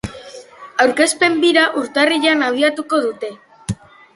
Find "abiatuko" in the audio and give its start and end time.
2.49-3.03